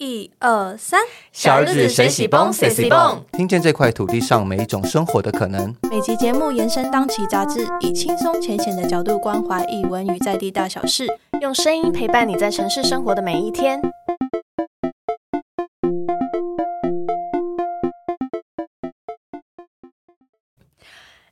[0.00, 0.98] 一二三，
[1.30, 5.76] 小日子谁喜蹦谁喜蹦，听见这块土地上每一种生活的可能。
[5.90, 11.06] 每集节目延伸当期杂志，以轻松浅显的角度关怀译文与在地大小事。
[11.42, 13.78] 用声音陪伴你在城市生活的每一天。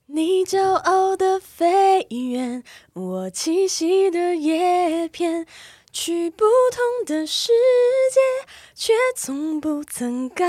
[0.09, 2.63] 你骄傲的飞远，
[2.93, 5.47] 我栖息的叶片，
[6.01, 7.51] 去不同的世
[8.15, 8.21] 界，
[8.73, 10.47] 却从不曾告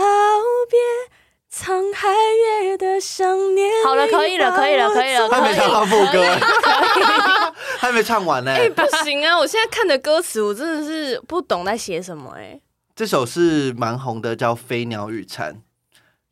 [0.69, 0.77] 别。
[1.51, 2.07] 沧海
[2.61, 3.67] 月的想念。
[3.83, 6.23] 好了，可以了，可以了，可以了，还没唱到副歌，
[7.79, 8.51] 还没唱完呢。
[8.53, 9.35] 哎，不行啊！
[9.39, 12.33] 我现在看的歌词，我真的是不懂在写什么。
[12.37, 12.61] 哎，
[12.95, 15.55] 这首是蛮红的，叫《飞鸟与蝉》，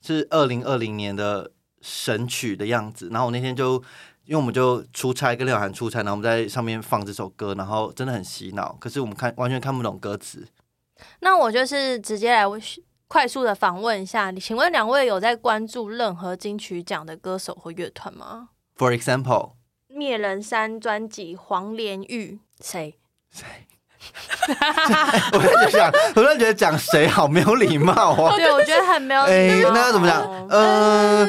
[0.05, 1.49] 是二零二零年的
[1.81, 3.09] 神曲的样子。
[3.11, 3.81] 然后我那天就，
[4.27, 8.76] 因为我们就出差，跟廖涵出差，然后我们在上面放这首歌，然后真的很洗脑。
[8.80, 10.45] 可是我们看完全看不懂歌词。
[11.22, 12.44] 那我就是直接来
[13.08, 19.53] 快速的访问一下，请问两位有在关注任何金曲奖的歌手或乐团吗？For example，
[19.88, 23.00] 灭人山专辑黄连玉谁？
[23.31, 23.45] 谁？
[25.31, 28.34] 我在想，我突然觉得讲谁好没有礼貌哦。
[28.36, 29.72] 对，我觉得很没有礼貌。
[29.72, 30.47] 那要怎么讲？
[30.50, 31.25] 呃，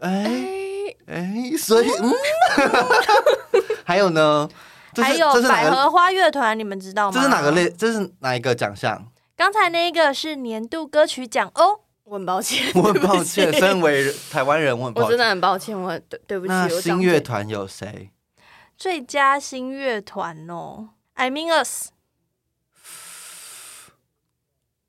[0.00, 0.30] 哎
[1.06, 2.12] 哎，所以嗯，
[3.84, 4.48] 还有呢？
[4.96, 7.14] 还有百合花乐团，你们知道吗？
[7.14, 7.68] 这是哪个类？
[7.70, 9.06] 这是哪一个奖项？
[9.36, 16.52] 刚才那个是年度歌曲奖哦，我很抱歉， 我很抱歉，身为台湾人，我很我真的很抱歉，我对对不起。
[16.52, 18.10] 那新乐团有谁？
[18.78, 21.90] 最佳新乐团哦，I mean us。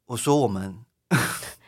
[0.05, 0.77] 我说我们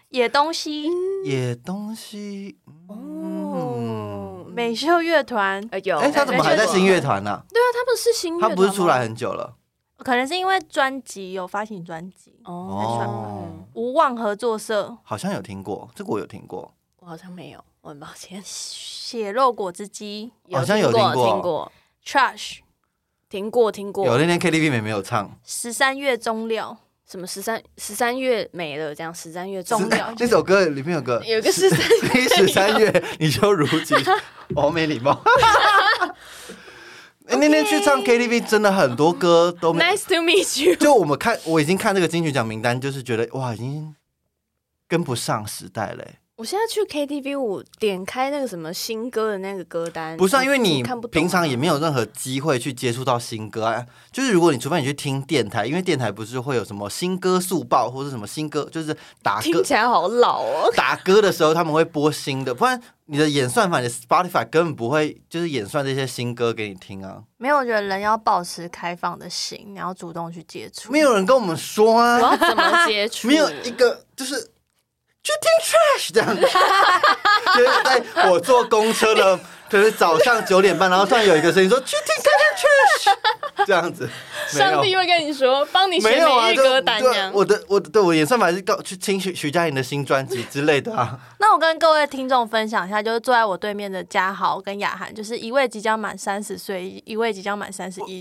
[0.09, 0.87] 野东西，
[1.25, 4.28] 野东西哦，
[4.59, 5.63] 美秀乐团。
[5.85, 7.41] 有，哎，他怎么还在新乐团呢？
[7.47, 9.55] 对啊，他们是新，他不是出来很久了。
[9.99, 14.97] 可能是因为专辑有发行专辑哦，无望合作社。
[15.01, 18.41] 好像有听过，这个我有听过，我好像没有，我很抱歉。
[18.43, 20.33] 血肉果汁机。
[20.51, 21.71] 好像有听过，听过。
[22.05, 22.57] Trash
[23.29, 25.39] 听过听过，有那天 KTV 没没有唱。
[25.45, 26.77] 十三月中了，
[27.09, 28.93] 什么十三十三月没了？
[28.93, 33.97] 这样十三月中了，这首歌里面有个有个十三十 三月，你就如今，
[34.55, 35.19] 我没礼貌。
[37.25, 40.75] 哎，那天去唱 KTV，真的很多歌都 Nice to meet you。
[40.75, 43.95] 就我们看，我已经看这个金曲奖名单，就是觉得哇，已经
[44.87, 46.05] 跟不上时代了。
[46.39, 53.85] 我现在去 KTV，我点开那个什么新歌的那个歌单，不是因为你平常也没有任何机会去接触到新歌啊。
[54.09, 60.71] 就是如果你除非你去听电台，因为电台不是会有什么新歌速报或者什么新歌，就是打歌听起来好老哦。
[60.77, 67.21] 打歌的时候他们会播新的，不然你的演算法，你的 Spotify 根本不会就是演算这些新歌给你听啊。
[67.35, 70.89] 没有，我觉得人要保持开放的心，你要主动去接触。
[70.89, 73.27] 没有人跟我们说啊，我要怎么接触？
[73.27, 74.51] 没有一个就是。
[75.29, 76.35] 去听 trash 这样，
[77.55, 84.09] 就是在我坐公车的，可是早上九点半，然后突然有一个声音说去听 trash，这样子。
[84.49, 87.31] 上帝会跟你说，帮你选每日歌单这样。
[87.31, 91.19] 我的我对我演算法是告去听许徐佳莹的新专辑之类的啊。
[91.37, 98.19] 那我跟各位听众分享一下，就是坐在我对面的嘉豪跟雅涵，就是一位即将满三十岁，一位即将满三十一。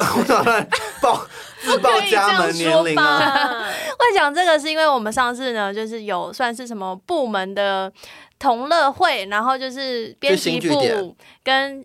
[1.01, 1.27] 报
[1.63, 3.65] 自报家门年龄啊！
[3.99, 7.91] 会讲这个是因为我们上次呢，就是有算是什么部门的
[8.39, 11.85] 同乐会，然后就是编辑部跟。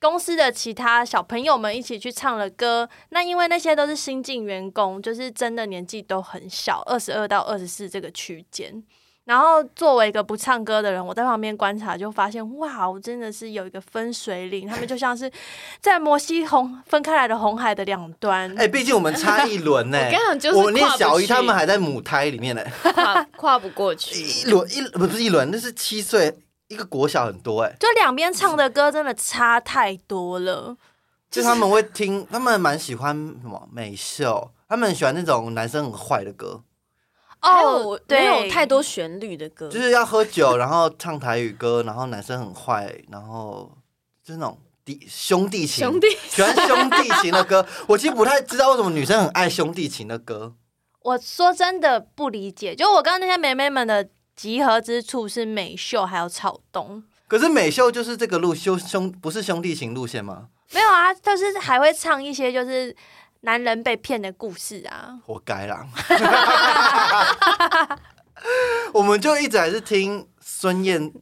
[0.00, 8.80] 公司的其他小朋友们一起去唱了歌，那因为那些都是新进员工，就是真的年纪都很小，二十二到二十四这个区间。
[9.28, 15.30] 然后作为一个不唱歌的人，我在旁边观察，就发现哇，我真的是有一个分水岭，他们就像是
[15.82, 18.50] 在摩西红分开来的红海的两端。
[18.58, 19.98] 哎，毕竟我们差一轮呢。
[20.08, 22.64] 我刚讲就是我念小一，他们还在母胎里面呢，
[22.96, 24.18] 跨跨不过去。
[24.18, 26.34] 一轮一不是一轮，那是七岁。
[26.68, 30.76] 一个国小很多哎，就两边唱的歌真的差太多了。
[31.30, 36.62] 就他们会听，他们蛮喜欢什么美秀，他们喜欢那种男生很坏的歌。
[37.42, 43.70] 哦，没有太多旋律的歌，就是要喝酒，然后唱台语歌，然后男生很坏，然后
[44.24, 47.66] 就是那种弟兄弟情，兄弟喜欢兄弟情的歌。
[47.86, 50.54] 我其实不太知道为什么女生很爱兄弟情的歌。
[51.02, 54.08] 我说真的不理解，就我刚刚那些妹妹们的。
[54.38, 60.50] 集合之处是美秀还有草东，可是美秀就是这个路兄兄不是兄弟情路线吗？
[60.70, 62.94] 没有啊，就是还会唱一些就是
[63.40, 65.18] 男人被骗的故事啊。
[65.24, 65.86] 活该啦！
[68.92, 71.12] 我们就一直还是听孙燕，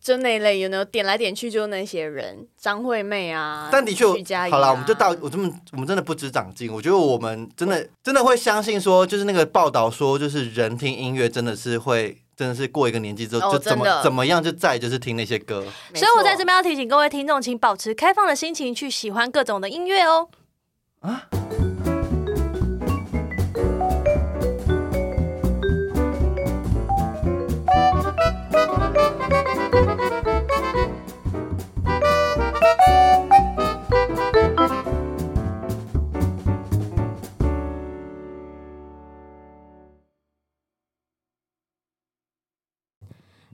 [0.00, 6.72] 就那一类，有没有点来点去就那些人，张惠妹啊，但的确徐佳莹啊好了，我们就到我这么我们真的不知长进。
[6.72, 12.18] 我觉得我们真的真的会相信说，就是那个报道说，就是人听音乐真的是会。
[12.38, 15.60] 真的是过一个年纪之后，哦就怎么怎么样就再就是听那些歌。
[15.92, 20.28] 所以我在错这边要提醒各位听众，请保持开放的心情去喜欢各种的音乐哦。
[21.00, 21.28] 啊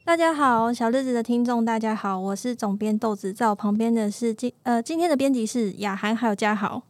[0.07, 6.83] 大家好，小日子的听众，大家好，我是总编豆子，在我旁边的是今呃今天的编辑是雅涵还有嘉豪。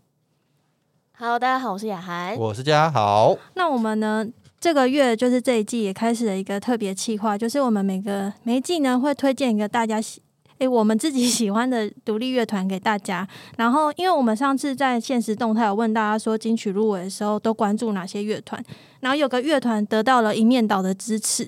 [1.17, 2.37] Hello，大家好，我是雅涵。
[2.37, 4.27] 我是嘉豪，那我们呢，
[4.61, 10.21] 这个月就是这一季也开始了一个特别企划，就是我们每个每一季呢会推荐一个大家喜。
[10.59, 13.27] 诶，我们自己喜欢的独立乐团给大家。
[13.57, 18.61] 然后，因为我们上次在现实动态有问大家说，金曲入围的时候都关注哪些乐团，
[19.01, 21.45] 然后有个乐团得到了一面倒的支持，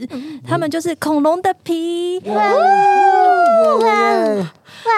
[0.46, 2.20] 他们就是恐龙的皮。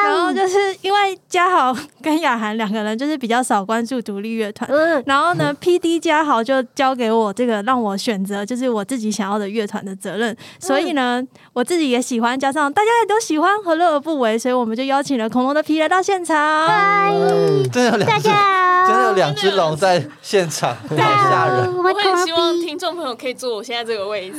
[0.04, 4.68] 然后就是因为嘉豪跟雅涵两个人就是比较少关注独立乐团，
[5.06, 11.22] 然后呢， P D 嘉豪就交给我这个让我选择就是我自己想要的乐团的责任，所以呢，
[11.52, 14.38] 我自己也喜欢，加上大家也都喜欢，何乐而不为？
[14.38, 16.68] 所以我们就邀请了恐龙的皮来到现场。
[17.72, 21.76] 真的有两只，真的有两只龙在现场，好吓人。
[21.76, 24.38] 我很希望听众朋友可以坐我现在这个位置，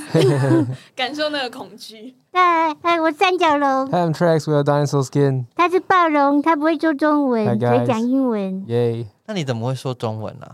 [0.95, 2.15] 感受那个恐惧。
[2.31, 5.45] 哎哎，我三角龙，Ham tracks with a dinosaur skin.
[5.55, 8.65] 他是暴龙，他不会说中文，只会讲英文。
[8.67, 9.07] Yay.
[9.25, 10.47] 那你怎么会说中文 呢、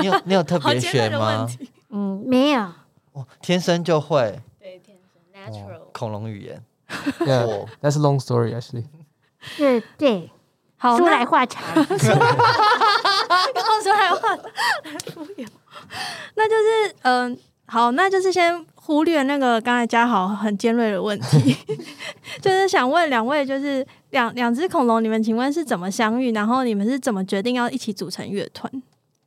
[0.00, 1.46] 你有你有特别学吗？
[1.90, 2.60] 嗯，没有，
[3.12, 5.80] 哦，天生就会对，天生 natural。
[5.92, 6.62] 恐龙语言。
[7.20, 8.84] Yeah, 哦 that's a long story actually.
[9.56, 10.30] 对对，
[10.76, 11.62] 好，说来话长。
[11.74, 11.84] 然
[13.64, 15.46] 后说来话来敷衍，
[16.34, 17.38] 那就是嗯、
[17.72, 21.56] 好，那就是先忽略那个刚才嘉豪很尖锐的问题，
[22.42, 26.32] 就是想问两位，就是两两只恐龙，你们请问是怎么相遇？
[26.32, 28.70] 然后你们是怎么决定要一起组成乐团？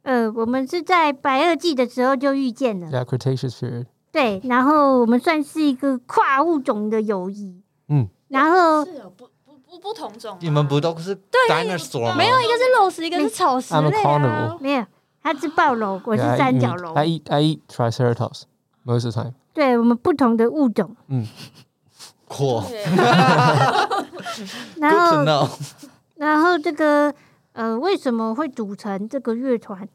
[0.03, 3.86] 呃，我们是在白垩纪的时候就遇见了，Yeah, Cretaceous period.
[4.12, 7.63] 对，然后我们算是一个跨物种的友谊。
[7.89, 11.15] 嗯，然后是有不不不不同种吗，你们不都是
[11.50, 12.15] dinosaur 吗？
[12.15, 14.56] 没有，一个是肉食，一个是草食类啊。
[14.62, 14.86] 没有，
[15.25, 17.07] 他是暴龙，我是三角龙 I。
[17.07, 18.44] eat I eat Triceratops
[18.86, 19.33] most of the time.
[19.56, 20.95] 对我们不同的物种，
[22.30, 22.83] 酷对
[24.77, 25.50] 然后。
[26.18, 27.12] 然后这个
[27.54, 29.89] 呃，为什么会组成这个乐团？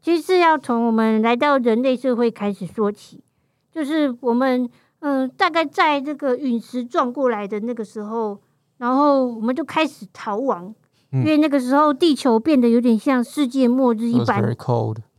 [0.00, 3.24] 其实要从我们来到人类社会开始说起。
[3.72, 8.38] 就是我们嗯、呃大概在这个陨石撞过来的那个时候，
[8.78, 10.74] 然后我们就开始逃亡，嗯
[11.20, 14.54] 因为那个时候地球变得有点像世界末日一般.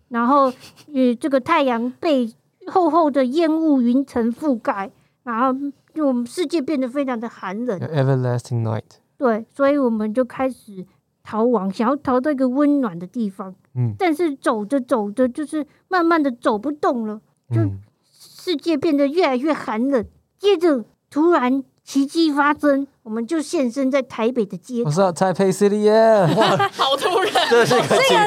[0.10, 0.52] 然后
[0.94, 2.34] 呃，这个太阳被
[2.68, 4.90] 厚厚的烟雾云层覆盖，
[5.24, 5.54] 然后
[5.94, 7.80] 就我们世界变得非常的寒冷。
[7.80, 8.84] Everlasting night.
[9.18, 10.86] 对，所以我们就开始
[11.24, 13.54] 逃亡，想要逃到一个温暖的地方。
[13.76, 17.20] 嗯但是走着走着，就是慢慢的走不动了，
[17.54, 17.80] 就 Mm.
[18.12, 20.06] 世界变得越来越寒冷。
[20.40, 24.90] 接着突然奇迹发生，我们就现身在台北的街头。
[24.90, 25.94] 我是台北 City 耶！
[26.36, 27.50] 哇，好突然！
[27.50, 27.76] 这是，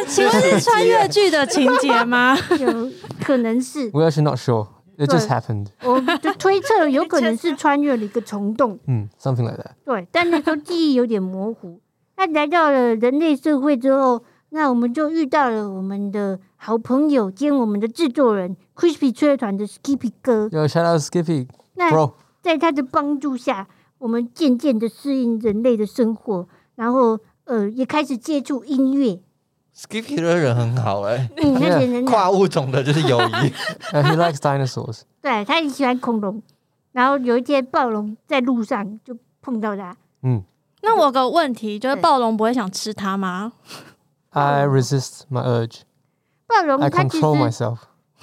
[0.09, 2.35] 请问是穿越剧的情节吗？
[2.59, 2.91] 有
[3.23, 3.91] 可能是。
[3.91, 4.67] We are not sure.
[4.97, 5.67] It just happened.
[5.83, 8.79] 我就推测有可能是穿越了一个虫洞。
[8.87, 9.73] 嗯，something like that.
[9.85, 11.79] 对，但那时候记忆有点模糊。
[12.17, 20.49] 那来到了人类社会之后，那我们就遇到了我们的好朋友兼我们的制作人 Crispy 吹乐团的 Skippy 哥。
[20.51, 22.13] 有 shout out Skippy，那 bro。
[22.43, 23.69] 在他的帮助下，
[23.99, 29.21] 我们渐渐的适应人类的生活，然后呃，也开始接触音乐。
[29.75, 33.53] Skippy 的人很好哎、嗯，那些人 跨物种的就是友谊。
[33.93, 35.03] Uh, he likes dinosaurs.
[35.23, 36.43] 对他很喜欢恐龙。
[36.93, 40.43] 然后有一天暴龙在路上就碰到他，Mm.
[40.83, 43.53] 那我有个问题，就是暴龙不会想吃它吗
[44.31, 45.83] ？I resist my urge.
[46.47, 47.79] 暴龙 I 他其 control 实 myself.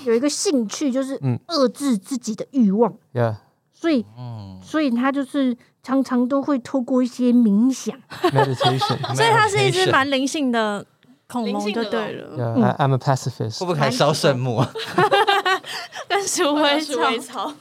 [0.05, 2.93] 有一个兴趣，就是嗯遏制自己的欲望。
[3.13, 3.36] Yeah.
[3.79, 7.96] 所以，嗯，所以他就是常常都会透过一些冥想，
[9.15, 10.84] 所以它是一只蛮灵性的
[11.27, 13.60] 恐龙，就对了，Yeah, I'm a pacifist.
[13.60, 14.74] 会不会还烧圣母啊？
[16.10, 17.05] 跟鼠尾鼠草。
[17.12, 17.53] 尾草，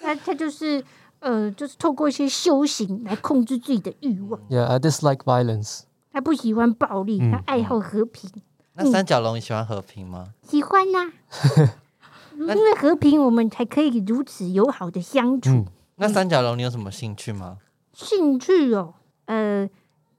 [0.00, 0.82] 他他就是
[1.20, 4.40] 呃，就是透过一些修行来控制自己的欲望。
[4.48, 5.82] Yeah, I dislike violence.
[6.12, 7.30] 他不喜欢暴力，嗯。
[7.30, 8.28] 他爱好和平，
[8.74, 10.30] 那三角龙你喜欢和平吗？
[10.42, 11.12] 喜欢呐、
[12.40, 15.50] 因为和平，我们才可以如此友好的相处。
[15.50, 15.66] 嗯
[16.02, 17.58] 那三角龙你有什么兴趣吗？
[17.92, 18.94] 兴趣哦，
[19.26, 19.68] 呃，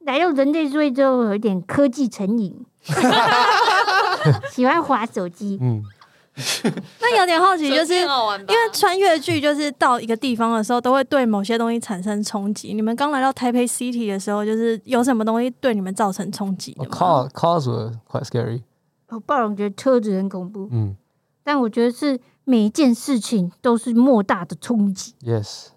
[0.01, 2.63] 来到人类社会之后有一点科技成瘾，
[4.51, 5.57] 喜欢滑手机。
[5.59, 5.83] 嗯，
[6.99, 12.75] 那有点好奇，就是因为穿越剧就是到一个地方的时候，都会对某些东西产生冲击。
[12.75, 18.61] 你们刚来到台北 City 的时候，就是有什么东西对你们造成冲击的 Oh, 吗？car, cars were quite scary.
[19.09, 20.95] 哦，暴龙觉得车子很恐怖，Mm.
[21.43, 25.13] 但我觉得是每一件事情都是莫大的冲击。
[25.21, 25.67] Yes.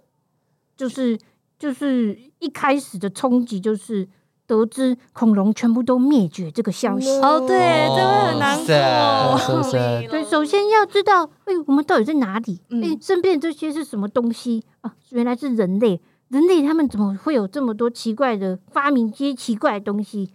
[0.76, 1.18] 就是
[1.58, 4.08] 就是一开始的冲击就是
[4.46, 7.08] 得知恐龙全部都灭绝这个消息。
[7.20, 10.08] 哦，对，这会很难哦过。
[10.08, 12.60] 对，首先要知道，哎、我们到底在哪里？
[12.70, 14.94] 哎、嗯身边这些是什么东西啊？
[15.10, 20.32] 原来是人类，人类他们怎么会有这么多奇怪的发明这些奇怪的东西？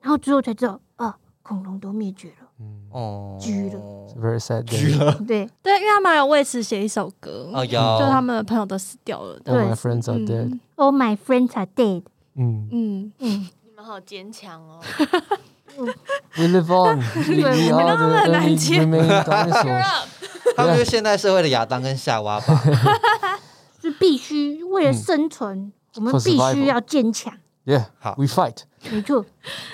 [0.00, 2.39] 然后之后才知道，啊，恐龙都灭绝了。
[2.60, 3.78] 嗯哦，了
[4.20, 5.12] ！Very sad，绝了！
[5.26, 9.38] 对对，因为他们还有为此写一首歌哦，就他们的朋友都死掉了。
[9.44, 10.58] 对，All my friends are dead。
[10.76, 12.02] All my friends are dead。
[12.36, 14.80] 嗯嗯嗯，你们好坚强哦！
[16.36, 18.78] We live on，对，我们真的很难接。
[20.56, 22.62] 他们就是现代社会的亚当跟夏娃吧？
[23.80, 27.32] 是必须为了生存，我们必须要坚强。
[27.70, 28.14] Yeah, How?
[28.16, 28.62] we fight.
[28.90, 29.24] 没错，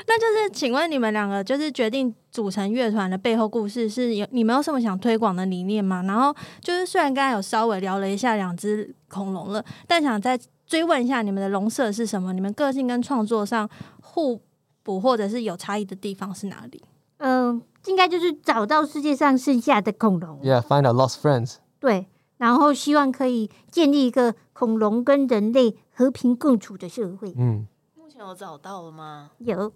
[0.06, 6.02] 那就是请问你们两个就是决定组成乐团的背后故事是有你们有什么想推广的理念吗？
[6.02, 12.34] 然后就是虽然刚才有稍微聊了一下两只恐龙了，但想再追问一下你们的龙舍是什么？
[12.34, 13.66] 你们个性跟创作上
[14.02, 14.42] 互
[14.82, 16.82] 补或者是有差异的地方是哪里？
[17.18, 20.38] 嗯、应该就是找到世界上剩下的恐龙。
[20.42, 21.54] Yeah, find our lost friends.
[21.80, 27.32] 对，然后希望可以建立一个恐龙跟人类和平共处的社会。
[27.32, 27.68] Mm.
[28.18, 29.30] 有找到了吗？
[29.38, 29.72] 有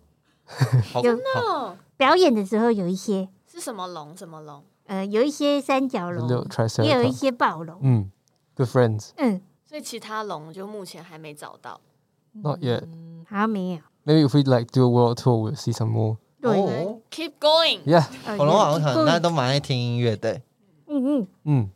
[0.92, 4.16] 好有好哦，表演的时候有一些，是什么龙？
[4.16, 4.64] 什么龙？
[4.86, 6.28] 呃，有一些三角龙
[6.82, 7.80] 也有一些暴龙。
[7.80, 8.06] Mm.
[8.56, 9.10] Good friends.
[9.16, 11.80] 嗯，所以其他龙就目前还没找到。
[12.32, 12.88] Not yet.
[13.26, 13.80] 还没有。
[14.04, 16.16] Maybe if we like do a world tour, we'll see some more.
[16.40, 17.82] 对，哦，Keep going。
[17.84, 18.06] Yeah.
[18.26, 20.40] 呃恐龙好像有很，那都蛮爱听音乐的。
[20.86, 21.68] 嗯嗯，Mm.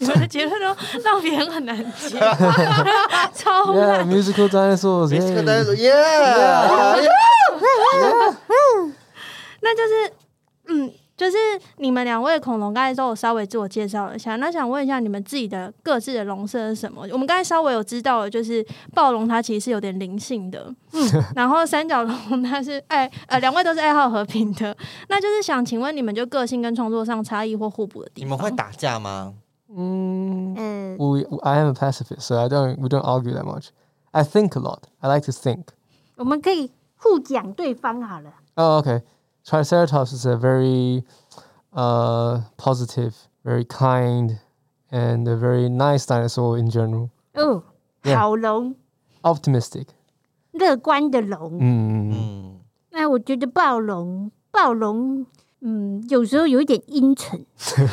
[0.00, 0.66] 你们的结论都
[1.04, 2.18] 让别人很难接，
[3.34, 4.08] 超 Yeah, 烂。
[4.08, 5.10] musical dinosaurs.
[5.10, 5.44] 这个 yay.
[5.44, 7.10] 单说耶，耶
[9.62, 10.12] 那就是，
[10.68, 11.36] 嗯，就是
[11.76, 17.06] 你们两位恐龙刚才都有稍微自我介绍了一下，那想问一下你们自己的各自的龙色是什么？
[17.12, 18.64] 我们刚才稍微有知道了，就是
[18.94, 24.74] 暴龙它其实是有点灵性的，嗯，然后三角龙它是爱呃两位都是爱好和平的，
[25.08, 28.26] 那就是想请问你们就个性跟创作上差异或互补的地方？
[28.26, 29.34] 你们会打架吗？
[29.69, 30.55] Mm.
[30.57, 32.77] 呃， Well, we, I am a pacifist, so I don't.
[32.79, 33.69] We don't argue that much.
[34.13, 34.83] I think a lot.
[35.01, 35.69] I like to think.
[36.17, 38.31] 我们可以互讲对方好了。
[38.55, 39.01] Oh, okay.
[39.43, 41.03] Triceratops is a very
[41.73, 44.39] uh, positive, very kind,
[44.91, 47.09] and a very nice dinosaur in general.
[47.33, 47.63] 哦，
[48.03, 48.75] Yeah 好龙，
[49.23, 49.87] Optimistic.
[50.51, 51.51] 乐观的龙。
[51.53, 52.13] Mm.
[52.13, 52.59] 嗯，
[52.91, 55.25] 那我觉得暴龙，暴龙，
[55.62, 57.86] 嗯，有时候有一点阴沉， 是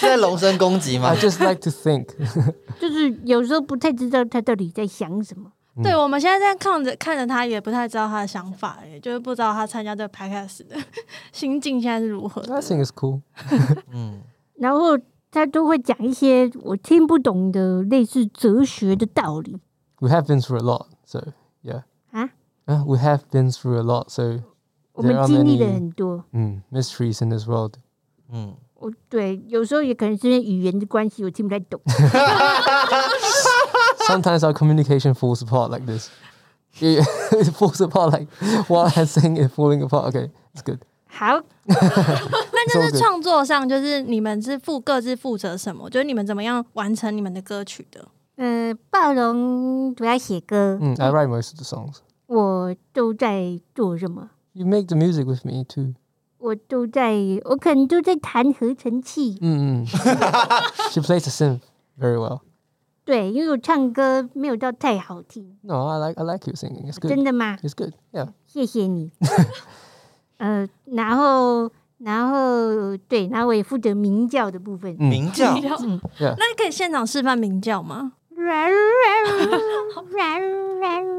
[0.00, 2.06] 在龙身攻击吗 I？just like to think.
[2.80, 5.52] 就是有时候不太知道他到底在想什么。
[5.82, 10.76] 对，我们现在在看着看着他，也不太知道他的想法，也就是不知道他参加这个 podcast 的
[11.32, 12.54] 心境现在是如何的。
[12.54, 13.20] I think it's cool.
[13.90, 14.20] 嗯，
[14.56, 14.98] 然后
[15.30, 19.58] 他都会讲一些我听不懂的类似哲学的道理
[20.00, 21.28] We have been through a lot, so
[21.62, 21.84] yeah.
[22.10, 22.30] 啊。
[22.66, 24.40] Uh, we have been through a lot, so
[25.02, 27.74] 我们经历了很多，mm, mysteries in this world.
[28.30, 31.80] 嗯，我对有时候也可能是因为语言的关系，我听不太懂。
[34.08, 36.08] Sometimes our communication falls apart like this.
[36.80, 38.28] It, it falls apart like
[38.68, 40.12] while I'm saying it falling apart.
[40.12, 40.80] Okay, it's good.
[41.06, 45.90] 好，那就是创作上，就是你们是负各自负责什么？
[45.90, 48.08] 就是你们怎么样完成你们的歌曲的？
[48.36, 51.98] 呃，暴龙主要写歌，Mm, I write most of the songs.
[52.26, 54.30] 我都在做什么？
[54.53, 55.93] You make the music with me too.
[56.39, 57.13] 我都在，
[57.45, 59.37] 我可能都在弹合成器。
[59.41, 59.85] Mm.
[60.91, 61.61] she plays the synth
[61.99, 62.41] very well.
[63.05, 66.91] 对，因为我唱歌没有到太好听， No, I like I like your singing.
[66.91, 67.25] It's 真 good.
[67.25, 67.57] 的吗？
[67.63, 67.93] It's good.
[68.11, 68.29] Yeah.
[68.45, 69.11] 谢谢你。
[70.37, 74.95] 呃，然后，然后对，然后我也负责鸣叫的部分。
[74.99, 75.09] Mm.
[75.09, 76.35] 鸣叫， Yeah.
[76.37, 78.13] 那你可以现场示范鸣叫吗？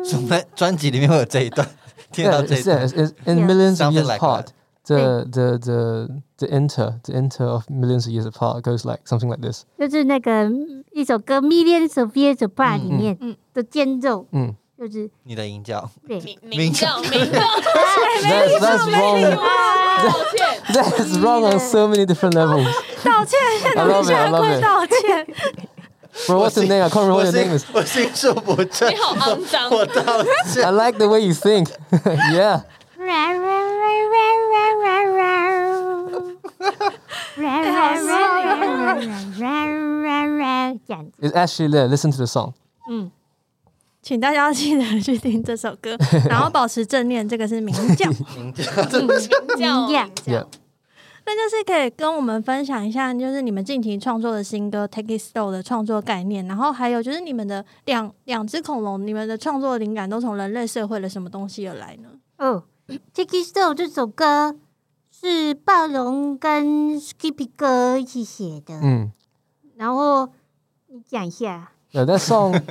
[0.04, 1.66] 什么专辑里面会有这一段？
[2.12, 3.46] 听得 Yeah, 到这一 it's, 段 yeah, it's, it's in Yeah.
[3.46, 4.46] millions of Something years like apart.
[4.46, 4.52] that.
[4.88, 9.28] The, the the the inter the inter of millions of years apart goes like something
[9.28, 9.64] like this.
[9.78, 10.50] 就是那个
[10.92, 14.54] 一首歌《Millions of Years Apart》里面嗯嗯的间奏， Mm.
[14.78, 17.40] 就是你的吟叫，对，鸣鸣叫，鸣叫，
[18.22, 19.36] That's, that's wrong.
[19.36, 20.62] 抱歉。
[20.72, 22.64] That's wrong on so many different levels.
[23.04, 24.10] 道歉，现 I 在 love it.
[24.10, 24.62] I 下 love 跪 it.
[24.62, 25.26] 道歉。
[26.26, 26.82] Bro, what's the name?
[26.82, 27.64] I can't remember 我 what your 心 name is.
[27.72, 29.70] 我心术不正你，好肮脏。
[29.70, 31.68] 我道歉 I。like the way you think.
[32.32, 32.62] yeah.
[40.86, 41.86] 这样子， It's actually there.
[41.88, 42.52] Listen to the song.
[42.90, 43.10] 嗯，
[44.02, 45.96] 请大家记得去听这首歌，
[46.28, 48.10] 然后保持正念，这个是鸣叫。
[48.36, 49.88] 名叫叫名叫叫
[50.26, 50.46] Yeah.
[51.25, 62.09] 那就是可以跟我们分享一下，就是你们近期创作的新歌《Take It Slow》的创作概念，然后还有就是你们的两两只恐龙，你们的创作灵感都从人类社会的什么东西而来呢？
[62.37, 62.63] 哦，
[63.13, 64.55] 《Take It Slow》这首歌
[65.09, 69.11] 是暴龙跟 Skippy 哥一起写的，Mm.
[69.75, 70.27] 然后
[70.87, 72.61] 你讲一下，Yeah, that song.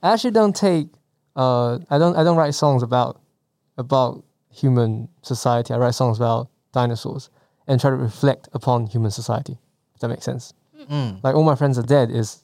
[0.00, 0.88] I actually don't take.
[1.34, 2.14] Uh, I don't.
[2.14, 3.16] I don't write songs about
[3.76, 5.72] about human society.
[5.74, 7.26] I write songs about dinosaurs
[7.67, 9.57] and try to reflect upon human society.
[9.95, 10.53] If that makes sense.
[10.87, 12.43] 嗯 Like all my friends are dead is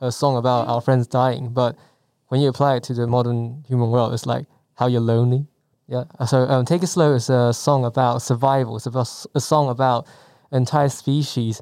[0.00, 1.76] a song about our friends dying, but
[2.28, 5.46] when you apply it to the modern human world, it's like how you're lonely.
[5.86, 6.04] Yeah.
[6.26, 8.76] So um, Take It Slow is a song about survival.
[8.76, 10.06] It's about a song about
[10.50, 11.60] entire species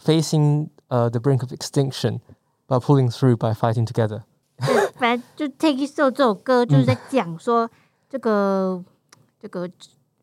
[0.00, 2.20] facing uh, the brink of extinction,
[2.66, 4.24] but pulling through by fighting together.
[4.98, 7.70] 反正就《Take It Slow》这首歌就是在讲说
[8.08, 8.82] 这个
[9.38, 9.68] 这个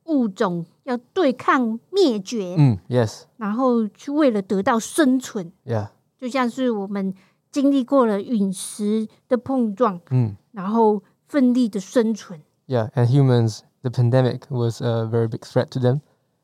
[0.09, 3.23] 物种要对抗灭绝，Mm, yes.
[3.37, 5.89] 然后去为了得到生存，Yeah.
[6.19, 7.15] 就像是我们
[7.51, 12.43] 经历过了陨石的碰撞，Mm, 然后奋力的生存。
[12.67, 12.91] yeah.
[12.93, 16.01] And humans, the pandemic was a very big threat to them.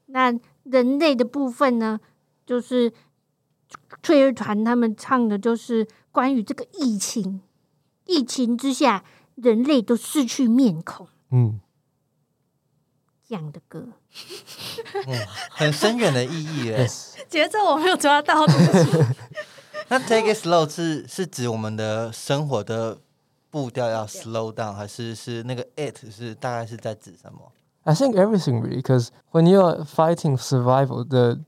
[0.06, 2.00] 那人类的部分呢，
[2.46, 2.92] 就是
[4.02, 7.40] 翠儿团他们唱的，就是关于这个疫情，
[8.06, 9.04] 疫情之下
[9.34, 11.54] 人类都失去面孔 Mm.
[13.27, 13.87] 这样的歌。
[15.07, 15.19] 嗯，
[15.51, 16.85] 很深远的意义耶。
[16.87, 17.15] Yes.
[17.27, 18.45] 节奏我没有抓到，
[19.87, 22.97] 那 take it slow 是是指我们的生活的
[23.51, 27.51] 步调要 slow down，还是是那个 it 是大概是在指什么？
[27.83, 31.39] I think everything really, because when you're fighting survival, the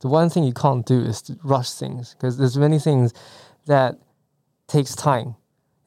[0.00, 3.12] the one thing you can't do is to rush things, because there's many things
[3.66, 3.96] that
[4.66, 5.34] takes time,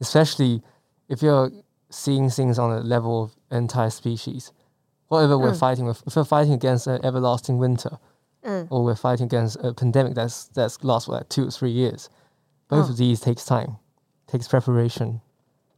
[0.00, 0.62] especially
[1.08, 1.50] if you're
[1.90, 4.50] seeing things on a level of entire species.
[5.08, 5.58] Whatever we're Mm.
[5.58, 7.98] fighting with, if we're fighting against an everlasting winter,
[8.42, 11.70] 嗯 or we're fighting against a pandemic that's that's lasts for like two or three
[11.70, 12.08] years,
[12.68, 12.90] both Oh.
[12.90, 13.76] of these takes time,
[14.26, 15.20] takes preparation.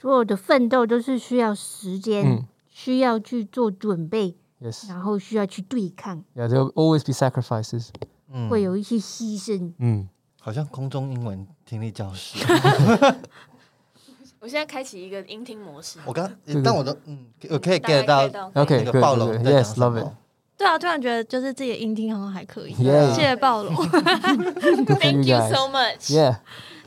[0.00, 4.88] 所有的奋斗都是需要时间，嗯需要去做准备， Yes.
[4.88, 7.88] 然后需要去对抗， Yeah, there'll always be sacrifices.
[8.30, 9.72] 嗯，会有一些牺牲。
[9.78, 10.08] Mm.
[10.40, 12.38] 好像空中英文听力教室。
[14.39, 15.99] 我现在开启一个音听模式。
[16.05, 19.43] 我刚这个但我都嗯，我可以 get 到个暴龙 good.
[19.43, 20.11] 在讲 Yes, 什 love 么 it.。
[20.57, 22.73] 对啊，突然觉得就是自己的音听好像还可以。
[22.75, 23.13] Yeah.
[23.13, 23.73] 谢谢暴龙。
[23.75, 25.49] Good for Thank you you guys.
[25.53, 26.09] so much。
[26.09, 26.37] Yeah.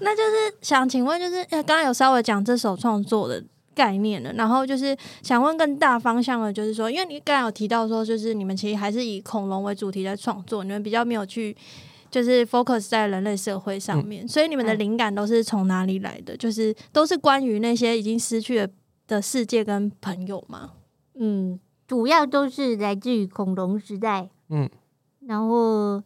[0.01, 3.43] 那就是想请问，就是呃刚刚有稍微讲这首创作的
[3.75, 11.57] 概念了，然后就是想问更大方向的，就是说，因为你刚刚有提到说，就是你们其实还是以恐龙为主题在创作，你们比较没有去
[12.13, 16.37] 就是 focus 在人类社会上面，所以你们的嗯灵感都是从哪里来的？
[16.37, 18.69] 就是都是关于那些已经失去了
[19.09, 20.75] 的世界跟朋友吗？
[21.15, 24.69] 嗯，主要都是来自于恐龙时代，嗯，
[25.27, 26.03] 然后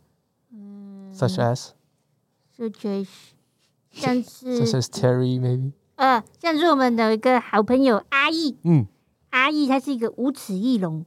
[0.52, 3.08] 嗯 Such as，such as
[3.90, 5.72] 像是 such 是 as Terry maybe.
[5.96, 8.86] 呃，像是我们的一个好朋友阿义，Mm.
[9.30, 11.04] 阿义他是一个无齿翼龙，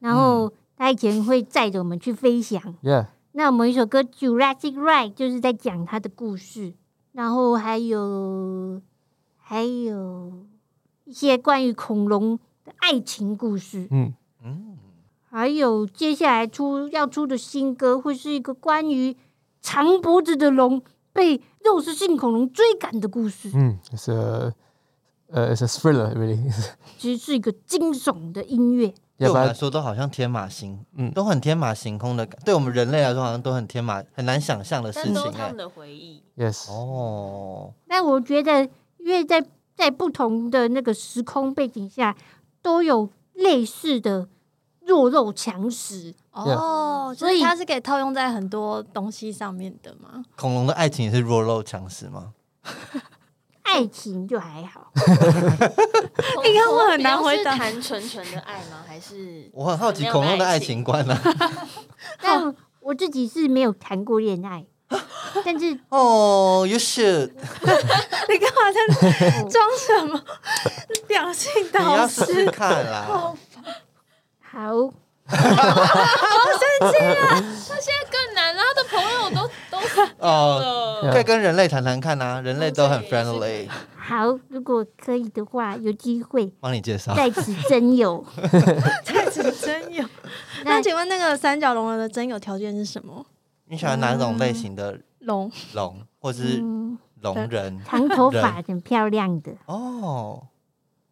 [0.00, 2.60] 然后他以前会载着我们去飞翔。
[2.82, 3.06] Yeah.
[3.36, 6.72] 那我们一首歌《Jurassic Ride》就是在讲他的故事，
[7.12, 8.80] 然后还有
[9.36, 10.46] 还有
[11.04, 14.14] 一些关于恐龙的爱情故事，Mm.
[14.42, 14.78] 嗯，
[15.28, 19.14] 还有接下来出要出的新歌会是一个关于
[19.60, 23.76] 长脖子的龙被肉食性恐龙追赶的故事，Mm.
[23.92, 24.54] It's a
[25.30, 26.40] uh, it's a thriller really.
[26.96, 28.94] 其实是一个惊悚的音乐。
[29.18, 32.38] 对我们来说都好像天马行，嗯都很天马行空的感。
[32.44, 35.56] 对我们人类来说，好像都很天马，很难想象的事但都情哎是他们。
[35.56, 36.22] 的回忆。
[36.36, 36.70] yes.
[36.70, 42.14] 哦，但我觉得，因为在在不同的那个时空背景下，
[42.60, 44.28] 都有类似的
[44.80, 46.14] 弱肉强食。
[46.32, 50.22] 哦，所所以以它是可以套用在很多东西上面的嘛？
[50.36, 52.34] 恐龙的爱情也是弱肉强食吗？
[53.76, 54.90] 爱情就还好，
[56.44, 58.82] 应该会很难回答是谈纯纯的爱吗？
[58.88, 61.14] 还是我很好奇恐龙的爱爱情观呢、
[62.22, 64.64] 但我自己是没有谈过恋爱，
[65.44, 67.30] 但是哦、y o u should，
[68.28, 70.22] 你干嘛在装什么
[71.08, 72.32] 两性你要导试师？
[72.34, 73.06] 试看啦。
[74.40, 74.90] 好，
[75.28, 75.52] 他现
[76.80, 78.25] 在更难，然后他的朋友都都死
[80.18, 83.68] 哦，可以跟人类谈谈看啊，人类都很 friendly。
[83.96, 87.14] 好，如果可以的话，有机会帮你介绍。
[87.14, 88.24] 在此真有，
[89.04, 90.04] 在此真有。
[90.64, 93.24] 那请问那个三角龙人的真有条件是什么？
[93.66, 95.50] 你喜欢哪种类型的龙？
[95.74, 97.80] 龙，或是嗯，龙人？
[97.84, 100.46] 长头发很漂亮的，哦，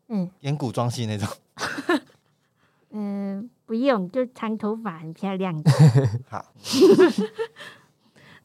[0.08, 1.28] 嗯演古装戏那种。
[2.90, 5.70] 嗯，不用，就长头发很漂亮的。
[6.28, 6.44] 好，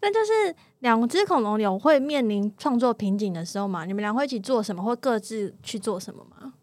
[0.01, 3.85] 那就是两只恐龙有会面临创作瓶颈的时候嘛？
[3.85, 6.53] 你们俩会一起做什么，或各自去做什么吗？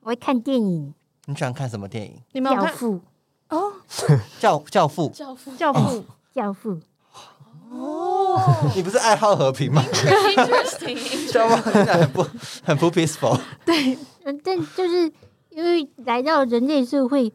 [0.00, 0.94] 我会看电影
[1.26, 2.12] 你喜欢看什么电影？
[2.32, 2.94] 《你们有看教父》，
[3.56, 3.72] 哦？
[4.40, 5.08] 教教父。
[5.10, 5.80] 教父教父
[6.32, 6.72] 《教父》
[7.70, 8.40] 哦，
[8.74, 10.96] 你不是爱好和平吗？，interesting，
[11.30, 12.22] 教父听起来很不
[12.64, 13.38] 很不 peaceful。
[14.24, 15.12] 嗯，但就是
[15.50, 17.30] 因为来到人类社会，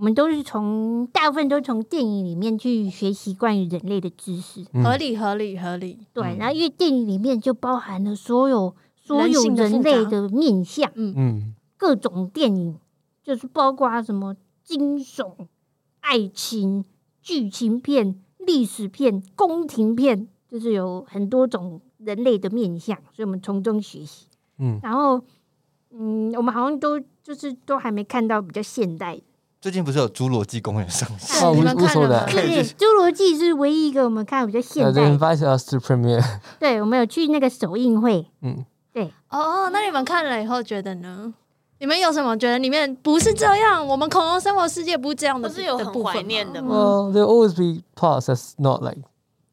[0.00, 4.64] 我们都是从大部分都从电影里面去学习关于人类的知识。
[4.72, 4.82] 嗯。
[4.82, 5.98] 合理合理合理。
[6.14, 6.38] 对，嗯。
[6.38, 11.54] 然后因为电影里面就包含了所有所有人类的面相，嗯。
[11.76, 12.78] 各种电影，
[13.22, 14.34] 就是包括什么
[14.64, 15.34] 惊悚、
[16.00, 16.86] 爱情、
[17.20, 24.28] 剧情片、历史片、宫廷片，就是有很多种人类的面相，所以我们从中学习。
[24.56, 24.80] 嗯。
[24.82, 25.22] 然后，
[25.90, 29.22] 嗯，我们好像都就是都还没看到比较现代的，
[29.60, 31.46] 最近不是有《侏罗纪公园》上线？
[31.46, 32.26] 哦，你们看了吗？
[32.26, 34.90] 侏罗纪》是唯一一个我们看比较现代。
[34.90, 38.26] 对，Vice s t p r e m i e r 对，我们有去那个首映会。
[38.40, 39.12] 嗯，对。
[39.28, 41.34] 哦，那你们看了以后觉得呢？
[41.78, 43.86] 你们有什么觉得里面不是这样？
[43.86, 49.02] 我们恐龙生活世界不是这样的，不是有很怀念的吗 there always be parts that's not like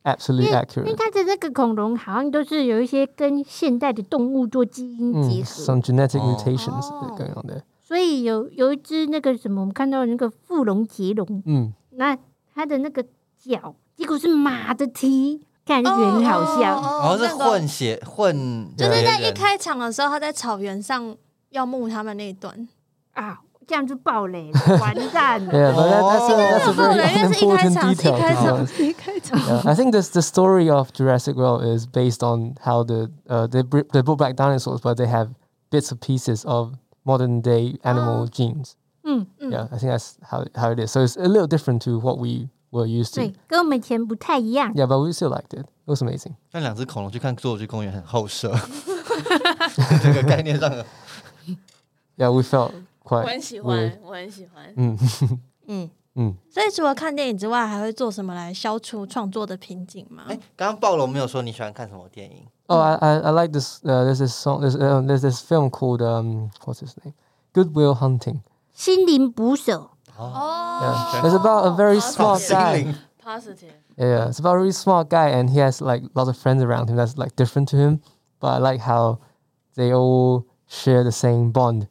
[0.04, 0.86] absolutely accurate.
[0.86, 7.12] 因为它的那个恐龙好像都是有一些跟现代的动物做基因结合、，some genetic mutations、oh.
[7.20, 7.62] going on there.
[7.88, 11.71] 所以有有一只那个什么，我们看到的那个富龙捷龙，Mm.
[11.91, 12.17] 那
[12.54, 13.02] 它的那个
[13.41, 16.76] 脚结果是马的蹄，看就觉得很好笑。
[16.76, 21.15] 哦然后是那个混血混，就是在一开场的时候，他在草原上
[21.52, 22.67] 要牧他们那一段。
[23.13, 25.54] 啊，这样就爆雷了，完蛋了。
[25.54, 28.17] Yeah, but that, that's, a, that's a 不能，因 very 为是一开 important 场，是一 detail.
[28.17, 29.39] 开场一开场。
[29.39, 33.63] Yeah, I think this the story of Jurassic World is based on how the uh, they
[33.63, 35.30] they brought back dinosaurs, but they have
[35.71, 36.73] bits of pieces of
[37.07, 38.28] modern day animal Oh.
[38.31, 38.72] genes.
[39.05, 40.90] 嗯，嗯 Yeah, I think that's how how it is.
[40.92, 43.20] So it's a little different to what we were used to.
[43.22, 44.72] 对，跟我们以前不太一样。
[44.74, 45.66] Yeah, but we still liked it.
[45.66, 46.35] It was amazing.
[46.52, 48.55] 像两只恐龙去看《侏罗纪公园》很后设，
[50.02, 50.87] 这个概念上的
[52.16, 52.70] Yeah, we felt
[53.02, 53.90] 我 quite 很喜 weird.
[53.90, 54.72] 欢，我很喜欢。
[54.76, 54.96] Mm.
[55.66, 56.35] 嗯， mm.
[56.50, 60.24] 所以除了看电影之外，还会做什么来消除创作的瓶颈吗？
[60.28, 62.46] 哎，刚刚暴龙没有说你喜欢看什么电影？
[62.66, 63.81] Oh, I, I, I like this.
[63.85, 64.62] Uh, there's this song.
[64.62, 67.14] There's uh, there's this film called um what's his name?
[67.52, 68.40] Goodwill Hunting.
[68.72, 72.76] 心灵捕手，哦 Yeah, it's about a very smart 心 guy.
[72.76, 76.37] 灵 Positive， Yeah, it's about a really smart guy, and he has like lots of
[76.37, 78.00] friends around him that's like different to him.
[78.40, 79.18] But I like how
[79.76, 81.88] they all share the same bond.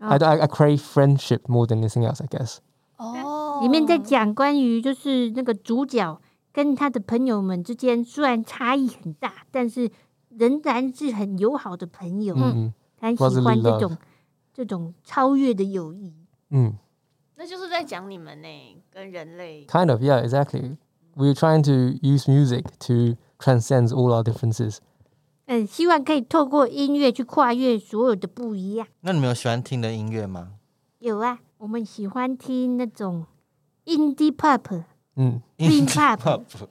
[0.00, 0.24] I, Oh.
[0.24, 2.60] I, I crave friendship more than anything else, I guess.
[2.97, 6.19] 哦，里面在讲关于就是那个主角
[6.51, 9.89] 跟他的朋友们之间，虽然差异很大，但是
[10.29, 12.35] 仍然是很友好的朋友。
[12.35, 13.97] Mm, 他很喜欢这种
[14.53, 16.13] 这种超越的友谊。
[16.47, 16.73] mm.
[17.35, 18.47] 那就是在讲你们呢，
[18.91, 19.65] 跟人类。
[19.67, 20.77] Kind of, yeah, exactly.
[21.15, 24.77] We're trying to use music to transcend all our differences.
[25.45, 28.87] 嗯，希望可以透过音乐去跨越所有的不一样。
[29.01, 30.53] 那你们有喜欢听的音乐吗？
[30.99, 33.26] 有啊，我们喜欢听那种
[33.86, 35.40] indie pop、 Mm.
[35.58, 36.18] dream pop、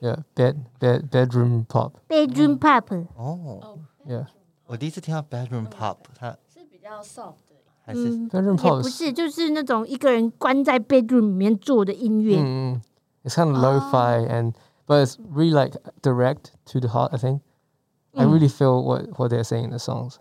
[0.02, 1.94] Yeah, bed, bed, bedroom pop.
[2.10, 3.08] bedroom pop。
[3.16, 4.26] 哦， Yeah,
[4.66, 7.56] 我第一次听到 bedroom pop，它是比较 soft 的。
[7.84, 8.82] 还是嗯， bedroom 也 pop.
[8.82, 12.38] 不 is- 是，就是那种一个人关在 bedroom 里面做的音乐。
[12.38, 12.82] Mm, mm.
[13.24, 14.54] It's kind of lo-fi and
[14.88, 17.12] but it's really like direct to the heart.
[17.14, 17.42] I think
[18.14, 18.32] I Mm.
[18.34, 20.16] really feel what what they're saying in the songs.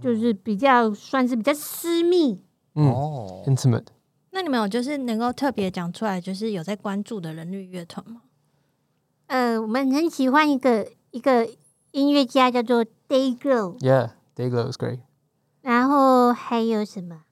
[0.00, 2.42] 就是比较算是比较私密。
[2.73, 2.89] Mm.
[2.89, 3.87] 哦，Intimate.
[4.31, 8.21] 那你们有就是能够特别讲出来，就是有在关注的人力乐团吗？
[9.27, 11.49] 呃，我们很喜欢一个一个
[11.91, 14.99] 音乐家叫做 Day Girl，Yeah, Dayglow is great.
[15.61, 17.23] 然后还有什么？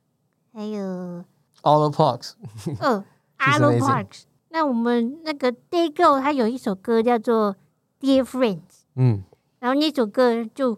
[0.53, 1.23] 还有
[1.61, 2.33] All O Parks.
[2.81, 3.05] 哦
[3.37, 3.79] She's，Arlo amazing.
[3.79, 4.23] Parks。
[4.49, 7.55] 那我们那个 Day Girl 他有一首歌叫做
[8.01, 9.23] Dear Friends，Mm.
[9.59, 10.77] 然后那首歌就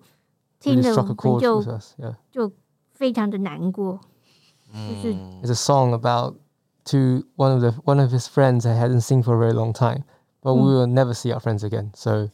[0.59, 1.61] 听了我们就.
[1.63, 2.15] Yeah.
[2.31, 2.51] 就
[2.91, 3.99] 非常的难过。
[4.72, 6.34] 就是嗯 It's a song about
[6.86, 9.72] to one of the one of his friends I hadn't seen for a very long
[9.72, 10.04] time,
[10.42, 10.74] but we Mm.
[10.74, 11.90] will never see our friends again.
[11.94, 12.30] So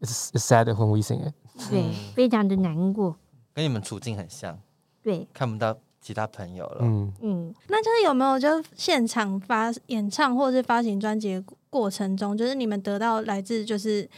[0.00, 1.34] it's it's sad when we sing it.
[1.70, 3.16] 对，非常的难过。
[3.52, 4.58] 跟你们处境很像，
[5.02, 6.82] 对，看不到其他朋友了。
[6.82, 7.12] Mm.
[7.20, 14.08] 嗯，那就是有没有就现场发演唱或是发行专辑的过程中，就是你们得到来自就是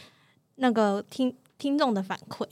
[0.55, 2.45] 那个听听众的反馈，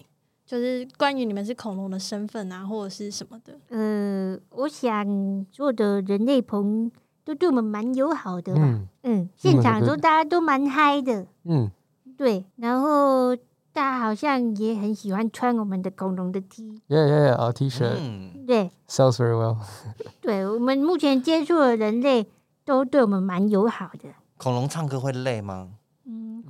[0.51, 3.57] 就是关于你们是恐龙的身份啊，或者是什么的。
[3.69, 6.91] 呃，我想做的人类朋
[7.25, 8.61] 都对我们蛮友好的吧。
[8.61, 11.71] Mm, 嗯，现场都大家都蛮嗨的，mm.
[12.17, 13.37] 对，然后
[13.73, 17.37] 大家好像也很喜欢穿我们的恐龙的 yeah, yeah.
[17.37, 19.57] Our T-shirt 嗯，对，sells very well.
[20.21, 22.27] 对我们目前接触的人类
[22.65, 24.09] 都对我们蛮友好的。
[24.37, 25.69] 恐龙唱歌会累吗？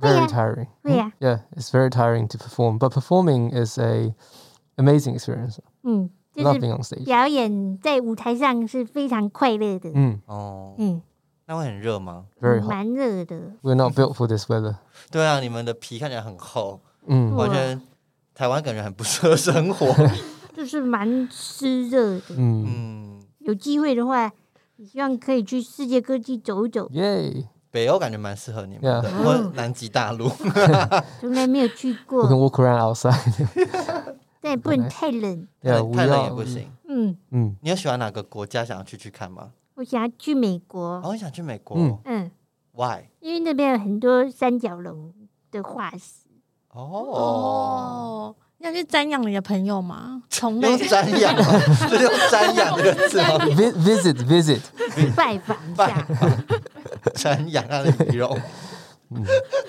[0.00, 0.66] 会 Very 呀、 tiring.
[0.82, 4.14] 会呀、 Yeah, it's very tiring to perform, but performing is a
[4.76, 5.58] amazing experience.
[5.82, 7.04] 嗯，就 Love 是 being on stage.
[7.04, 9.90] 表演在舞台上是非常快乐的。
[9.90, 11.02] Mm, 哦，嗯，
[11.46, 12.24] 那会很热吗？
[12.40, 12.68] very hot.
[12.68, 13.36] 蛮热的。
[13.62, 14.76] We're not built for this weather.
[15.10, 17.30] 对啊，你们的皮看起来很厚， Mm.
[17.34, 17.82] 哇 完全
[18.34, 19.86] 台湾感觉很不适合生活。
[20.54, 22.34] 就是蛮湿热的。
[22.34, 22.64] Mm.
[22.66, 24.32] 嗯，有机会的话，
[24.76, 27.46] 也希望可以去世界各地走走， Yay.
[27.71, 30.29] 北欧感觉蛮适合你们的，Yeah 或南极大陆。
[31.19, 33.47] 从来没有去 We can 过，walk around outside.
[34.41, 35.47] 但也不能太冷。
[35.63, 36.35] yeah, we 太冷也 are.
[36.35, 36.69] 不行。
[36.89, 37.55] 嗯，Mm.
[37.61, 39.51] 你有喜欢哪个国家想要去去看吗？
[39.75, 42.31] 我想要去美国，哦，你想去美国、嗯嗯
[42.73, 45.13] ，w h y 因为那边有很多三角龙
[45.51, 46.27] 的化石。
[46.73, 50.23] 哦，哦，你要去瞻仰你的朋友吗？
[50.29, 55.15] 从用类瞻仰吗， 是用瞻仰这个字吗？Vi- visit, visit.
[55.15, 56.05] 拜访一下，
[57.15, 58.37] 瞻仰他的仪容。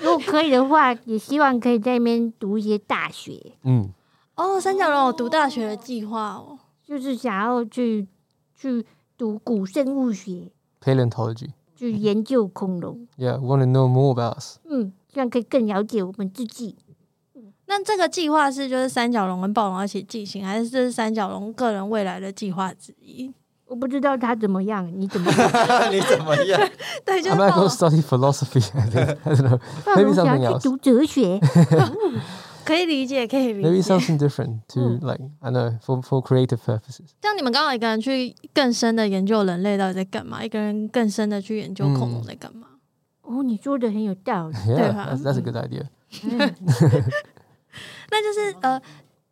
[0.01, 3.89] 如果可以的话，也希望可以在那边读一些大学，Mm.
[4.35, 6.57] 哦，三角龙有读大学的计划哦。
[6.85, 8.07] 就是想要去
[8.55, 8.85] 去
[9.17, 11.49] 读古生物学，Paleontology.
[11.75, 13.07] 去研究恐龙。
[13.17, 14.57] Yeah, want to know more about us.
[14.63, 16.77] 嗯，这样可以更了解我们自己。
[17.65, 23.33] 那这个计划是就是三角龙跟暴龙一起进行，还是这是三角龙个人未来的计划之一？
[23.73, 25.91] 我不知道他怎么样，你怎么样？
[25.91, 26.69] 你怎么样？
[27.03, 28.63] 对，就 I 是 might 暴 go study philosophy.
[28.77, 29.59] I don't know.
[29.95, 30.61] Maybe something 要 else.
[30.61, 31.39] 去读哲学，
[32.63, 33.81] 可以理解，可以理解 Maybe。
[33.83, 37.07] something different to like I know for for creative purposes.
[37.23, 42.67] 像你们刚好一个人去更深的研究人类到底在干嘛，一个人更深的去研究恐龙在干嘛。
[43.23, 44.55] 哦，你说的很有道理。
[44.67, 45.87] Yeah, 吧？that's, that's a good idea.
[48.11, 48.79] 那就是呃，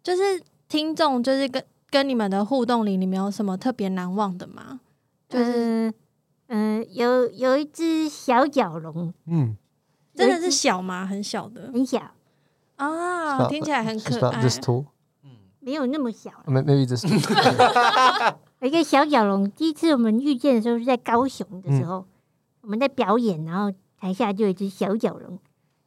[0.01, 4.79] 就是听众就是跟跟你们的互动里，你们有什么特别难忘的吗？
[5.27, 5.93] 就是
[6.47, 9.55] 嗯、呃有有一只小角龙，Mm.
[10.15, 11.05] 真的是小吗？
[11.05, 11.99] 很小的很小，
[12.77, 14.41] 啊，听起来很可爱。
[14.41, 14.85] this tall.
[15.59, 16.31] 没有那么小。
[16.47, 17.05] Or may- Maybe this.
[18.61, 22.05] 有 一个小角龙，第一次我们遇见的时候是在高雄的时候，
[22.61, 25.37] 我们在表演，然后台下就有一只小角龙，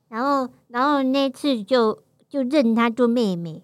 [0.09, 3.63] 然后然后那次就就认它做妹妹，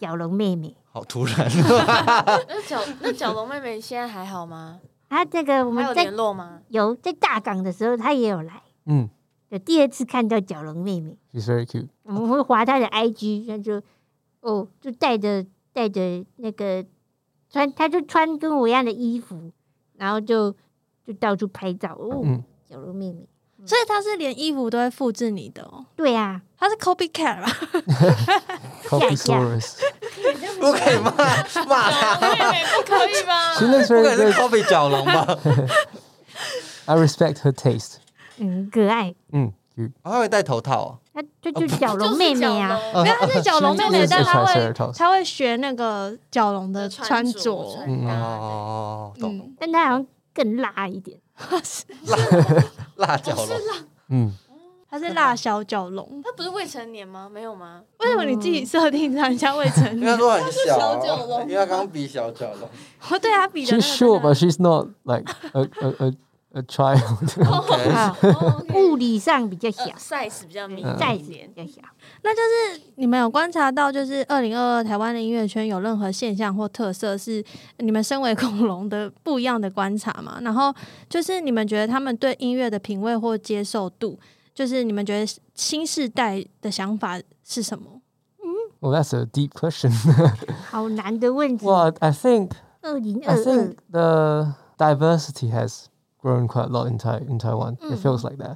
[0.00, 0.76] 角龙妹妹。
[0.96, 1.36] 好突然，
[2.48, 4.80] 那角那角龙妹妹现在还好吗？
[5.10, 6.60] 她这个我还有们在联络吗？
[6.68, 9.10] 有在大港的时候，她也有来，Mm.
[9.50, 11.88] 有第二次看到角龙妹妹，She's very cute.
[12.04, 13.82] 我们会划她的 IG，那就
[14.40, 16.82] 哦，就带着带着那个
[17.50, 19.52] 穿，她就穿跟我一样的衣服，
[19.98, 20.50] 然后就
[21.04, 22.42] 就到处拍照哦，Mm.
[22.66, 23.28] 角龙妹妹。
[23.64, 27.50] 所以他是连衣服都会复制你的哦，对啊，他是 copycat 吧？
[28.86, 29.78] Copysaurus.
[30.60, 31.10] 不可以骂
[31.66, 35.38] 骂他，妹妹不可以吗 She looks 不 very 可以是 copy 角龙吧
[36.86, 37.94] ？I respect her taste.
[38.38, 39.14] 嗯，可爱。
[39.32, 39.52] Mm.
[39.76, 39.92] Cute.
[40.02, 47.84] 他会戴头套哦，她就就角龙妹妹啊，没有，他是角龙妹妹，是但他会 Triceratops 他会学那个角龙的穿着。
[47.86, 51.18] 嗯哦，懂，嗯，但她好像更辣一点。
[52.96, 53.48] 辣辣角龙
[54.06, 54.30] ，Mm.
[54.88, 56.20] 他是辣小角龙。
[56.24, 57.28] 他不是未成年吗？
[57.32, 57.82] 没有吗？
[58.00, 60.18] 为什么你自己设定让人家未成因为他年？
[60.18, 62.68] 说很小小角龙啊，因为他刚刚比小角龙。
[63.10, 66.12] 哦对啊比的 She's short, but she's not like a a, a, a，
[66.56, 66.96] OK
[68.74, 71.66] 物理上比较小呃，，size 比较明 size 点比。
[71.66, 71.82] 较小。
[72.22, 77.44] 那就是你们有观察到，就是二零二二台湾的音乐圈有任何现象或特色，是
[77.78, 80.38] 你们身为恐龙的不一样的观察吗？
[80.42, 80.74] 然后
[81.10, 84.18] 就是你们觉得他们对音乐的品味或接受度，
[84.55, 88.01] 就是你们觉得新世代的想法是什么？
[88.81, 89.91] Well, that's a deep question.
[90.69, 91.65] 好难的问题。
[91.65, 95.85] well, I think 二零 I 二二 think the diversity has
[96.19, 97.77] grown quite a lot in Tai in Taiwan.
[97.81, 98.55] It feels like that.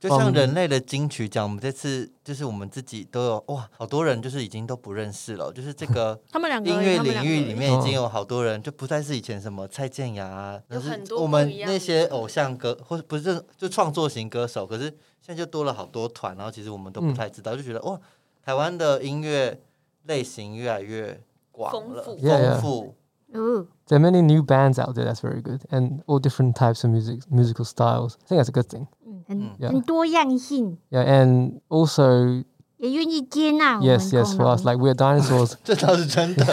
[0.00, 14.84] 就像人类的金曲奖，我们这次就是我们自己都有哇，好多人就是已经都不认识了，就是这个 他们两个音乐领域里面已经有好多人，就不再是以前什么蔡健雅啊，那是有很多我们那些偶像歌或者不是就创作型歌手，可是
[15.20, 18.00] 现在就多了好多团，然后其实我们都不太知道，就觉得哇，
[18.44, 19.60] 台湾的音乐
[20.04, 22.94] 类型越来越广了，丰富
[23.31, 23.33] Yeah, yeah.
[23.33, 23.39] 丰富。
[23.39, 25.05] 哦， There are many new bands out there.
[25.05, 28.15] That's very good, and all different types of music, musical styles.
[28.23, 28.87] I think that's a good thing.
[29.05, 29.69] 嗯，很 Yeah.
[29.71, 30.77] 很多样性。
[30.91, 32.43] Yeah, and also
[32.77, 34.73] 也愿意接纳我们 Yes, yes, 恐 for us, 龙。
[34.73, 35.53] like we're dinosaurs.
[35.63, 36.45] 这 倒是真的。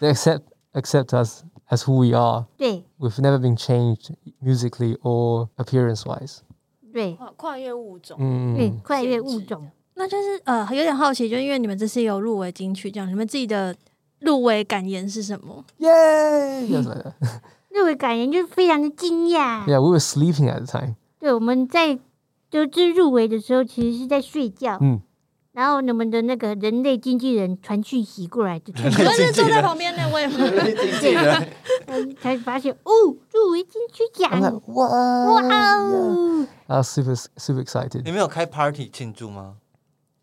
[0.00, 2.46] they accept accept us as who we are.
[2.56, 6.38] 对 We've never been changed musically or appearance wise.
[6.92, 8.16] 对跨跨越物种，
[8.56, 8.80] 对， Mm.
[8.82, 9.70] 跨越物种。
[9.94, 13.74] 那就是呃，有点好奇，就因为你们这次有入围金曲奖，你们自己的
[14.21, 16.67] 入围感言是什么？Yay!
[16.69, 17.13] Yes, like that.
[17.69, 19.65] 入围感言就是非常的惊讶。
[19.67, 20.95] Yeah, we were sleeping at the time.
[21.19, 21.99] 对，我们在
[22.49, 24.77] 就是入围的时候，其实是在睡觉。
[24.81, 25.01] 嗯
[25.53, 30.37] 然后你们的那个人类经纪人传讯息过来，就才我是坐在旁边那位吗？
[30.37, 31.49] 经纪人，
[31.87, 32.91] 嗯才发现哦，
[33.33, 34.31] 入围金曲奖?
[34.67, 34.87] 哇
[35.41, 36.47] Yeah.
[36.67, 38.01] 哦 was super super excited.
[38.05, 39.55] 你们有开 party 庆祝吗？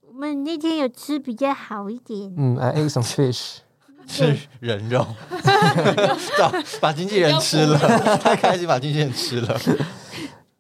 [0.01, 3.59] 我们那天有吃比较好一点，Mm, I ate some fish.
[4.09, 5.07] 吃人肉，
[6.39, 7.79] 找 把经纪人吃了，
[8.19, 9.57] 太开心把经纪人吃了。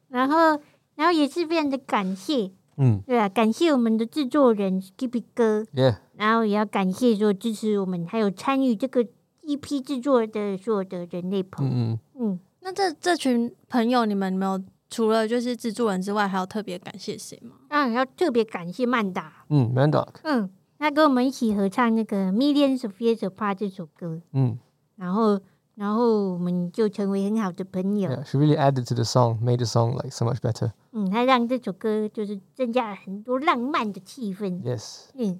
[0.08, 0.60] 然后
[0.94, 5.96] 然后也是非常的感谢，Mm, 对啊，感谢我们的制作人 Skippy 哥，yeah.
[6.16, 9.04] 然后也要感谢所有支持我们，还有参与这个
[9.44, 11.98] EP 制作的所有的人类朋友。
[12.20, 17.56] 嗯，那这这群朋友，你们有没有除了就是制作人之外，还要特别感谢谁吗？
[17.68, 20.08] 当然要特别感谢曼达，Mm, Mandoc.
[20.24, 24.57] 嗯，他跟我们一起合唱那个《Millions of Years Apart》这首歌， Mm,
[24.95, 25.39] 然后
[25.75, 28.09] 然后我们就成为很好的朋友。
[28.09, 30.71] yeah, she really added to the song, made the song like so much better.
[30.91, 34.61] 嗯，他让这首歌就是增加了很多浪漫的气氛。
[34.61, 35.05] Yes.
[35.15, 35.39] 嗯，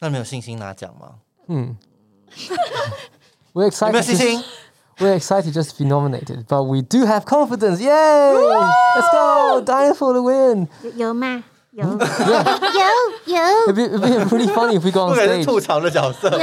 [0.00, 1.16] 那你们有信心拿奖吗？
[1.46, 1.74] Hmm.
[3.52, 4.02] We're 有没有 excited.
[4.02, 4.44] 信 Just, 心？
[4.98, 7.80] we're excited just to be nominated, but we do have confidence.
[7.80, 8.32] Yay!
[8.32, 9.60] Let's go!
[9.60, 10.68] Dying for the win.
[10.82, 11.44] 有有吗？
[11.79, 12.89] 有 Yeah.
[13.27, 15.45] 有有 It'd be, it'd be really funny if we got 不 on 可能是 stage.
[15.45, 16.29] 吐槽的角色。
[16.29, 16.37] 有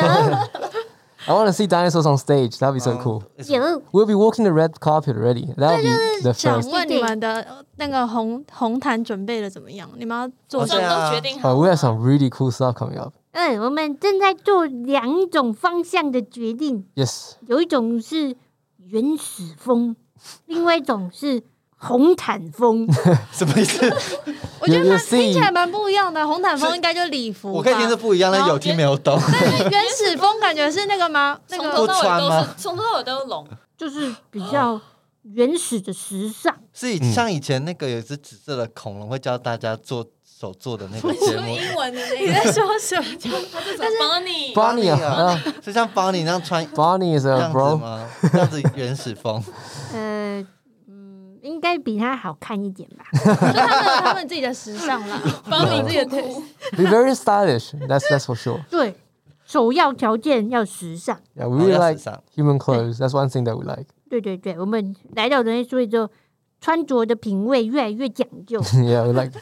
[1.28, 2.56] I want to see dinosaurs on stage.
[2.58, 3.22] That'd be so cool.
[3.48, 5.52] 有，We'll be walking the red carpet already.
[5.56, 6.70] That would be the 想 first.
[6.70, 9.88] 问你们的呃那个红红毯准备的怎么样？
[9.96, 11.10] 你们要做什么？
[11.10, 13.12] 决定好 Oh, we have some really cool stuff coming up.
[13.32, 17.32] 嗯，我们正在做两种方向的决定，Yes.
[17.48, 18.36] 有一种是
[18.78, 19.96] 原始风，
[20.46, 21.42] 另外一种是
[21.86, 22.86] 红毯风。
[23.32, 23.88] 什么意思？
[24.60, 26.26] 我觉得蛮听起来蛮不一样的。
[26.26, 29.20] 红毯风应该就是礼服，我可以听是不一样，但有听没有懂。
[29.32, 31.38] 但原始风感觉是那个吗？
[31.48, 34.80] 那个从头到尾不穿吗都是从头到尾都是龙，就是比较
[35.34, 36.54] 原始的时尚。
[36.72, 40.04] 是以像以前那个有一只紫色的恐龙会教大家做
[40.38, 43.04] 手做的那个节目，英文的那你个在说什么？
[43.78, 47.76] 但是 Bonnie Bonnie, 啊，是像 Bonnie 那样穿 Bonnie a 样子 bro.
[47.76, 48.06] 吗？
[48.32, 49.42] 这样子原始风。
[49.94, 50.46] 呃，嗯，
[51.46, 53.04] 应该比他好看一点吧。
[53.12, 56.40] 就他们他们自己的时尚啦，帮你自己的酷酷
[56.76, 57.72] Be very stylish.
[57.86, 58.60] That's that's for sure.
[58.68, 58.94] 对，
[59.44, 61.18] 首要条件要时尚。
[61.36, 62.00] Yeah, we like
[62.34, 62.98] human clothes.
[62.98, 63.86] That's one thing that we like.
[64.08, 66.08] 对对对，我们来到人类社会之后，
[66.60, 69.32] 穿着的品味越来越讲究，yeah, we like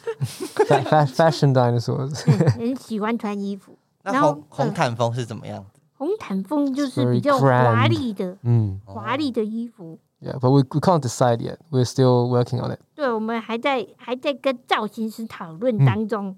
[0.67, 2.23] fa- fa- fashion dinosaurs.
[2.27, 3.77] 嗯很喜欢穿衣服。
[4.03, 5.65] 那然后红红毯风是怎么样？
[5.97, 8.79] 红毯风就是比较华丽的、Mm.
[8.85, 9.99] 华丽的衣服。
[10.24, 11.60] Yeah, but we, we can't decide yet.
[11.72, 12.80] We're still working on it.
[12.94, 16.36] 对，我们还在还在跟造型师讨论嗯当中。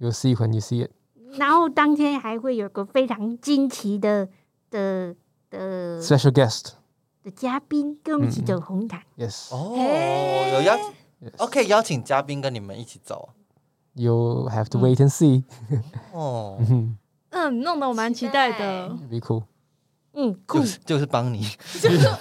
[0.00, 0.90] You'll see when you see it.
[1.38, 4.28] 然后当天还会有个非常惊奇的
[4.70, 5.14] 的
[5.50, 6.72] 的 Special guest.
[7.22, 9.00] 的嘉宾跟我们一起嗯走红毯。
[9.16, 9.54] Yes.
[9.54, 9.76] 哦，
[10.54, 10.90] 有邀 yes.
[11.38, 13.30] 哦，可以邀请嘉宾跟你们一起走
[13.94, 15.44] You'll have to wait and see.
[16.12, 16.96] 哦， Mhm.
[17.30, 18.88] 嗯，弄得我蛮期待的。
[18.88, 19.44] It'd be cool.
[20.13, 21.47] 嗯，酷就是帮你，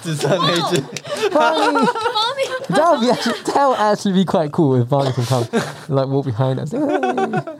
[0.01, 0.83] 紫色那只，
[1.31, 3.13] 帮你，帮你，你在我比，你
[3.53, 5.41] 在我爱 TV 快酷，我帮你很胖
[5.89, 6.65] ，like walk behind。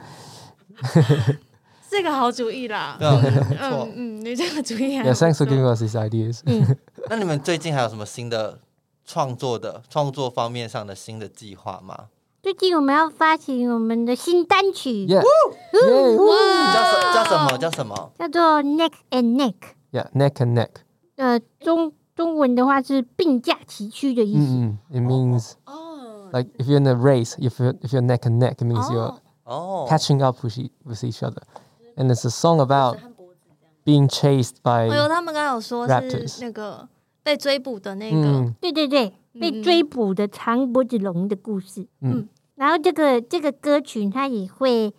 [1.89, 5.03] 这个好主意啦，嗯嗯，你这个主意还。
[5.03, 6.41] Yeah, thanks for giving us these ideas.
[7.09, 8.59] 那你们最近还有什么新的
[9.05, 12.05] 创作的创作方面上的新的计划吗？
[12.43, 15.27] 最近我们要发行我们的新单曲，叫什
[17.13, 17.57] 叫什么？
[17.57, 18.11] 叫什么？
[18.19, 19.55] 叫做 Neck and Neck。
[19.92, 20.70] Yeah, neck and neck.
[21.16, 24.52] 呃，中中文的话是并驾齐驱的意思。
[24.52, 24.76] Mm-mm.
[24.90, 28.38] It means 哦， like if you're in a race, if you're if you're neck and
[28.38, 31.42] neck, it means you're 哦， catching up with, e- with each other.
[31.96, 32.98] And it's a song about
[33.84, 36.88] being chased 哎呦， by 他们刚刚有说 Raptors 是那个
[37.22, 41.86] 被追捕的那个， mm, 对对对，被嗯追捕的长脖子龙的故事。
[42.00, 44.92] 嗯然后这个这个歌曲它也会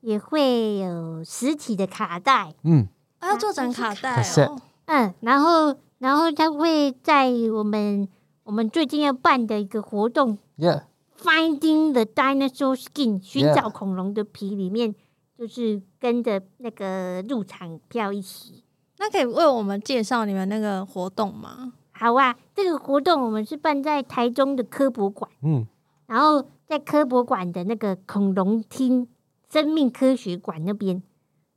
[0.00, 2.86] 也会有实体的卡带， mm,
[3.25, 4.61] 啊要做成卡带哦。
[4.85, 8.07] 嗯，然后然后他会在我们
[8.43, 10.83] 我们最近要办的一个活动 yeah.
[11.17, 14.93] Finding the Dinosaur Skin，寻找恐龙的皮里面，
[15.37, 18.63] 就是跟着那个入场票一起。
[18.97, 21.73] 那可以为我们介绍你们那个活动吗？
[21.91, 25.65] 好啊，这个活动我们是办在台中的科博馆，Mm,
[26.07, 29.07] 然后在科博馆的那个恐龙厅
[29.49, 31.01] 生命科学馆那边，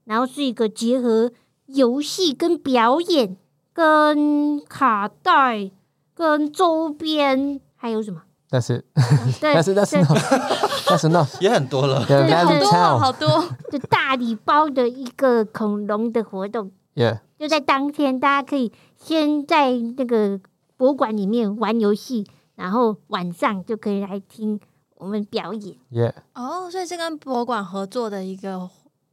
[0.05, 1.33] 然后是一个结合
[1.69, 3.37] 游戏跟表演、
[3.73, 5.71] 跟卡带、
[6.15, 8.85] 跟周边，还有什么？That's it.
[9.41, 9.79] 对 That's it.
[9.79, 10.87] That's 对 enough.
[10.87, 11.41] That's enough.
[11.41, 12.05] 也很多了。
[12.09, 17.21] 对好多哦好多，就大礼包的一个恐龙的活动，Yeah.
[17.39, 20.41] 就在当天，大家可以先在那个
[20.77, 24.59] 博物馆里面玩游戏，然后晚上就可以来听
[24.97, 25.77] 我们表演。
[25.93, 26.15] Yeah.
[26.35, 28.69] 哦，所以是跟博物馆合作的一个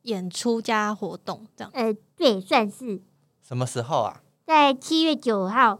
[0.05, 1.71] 演出加活动，这样。
[1.73, 3.01] 呃，对，算是
[3.41, 4.21] 什么时候啊？
[4.45, 5.79] 在七月九号，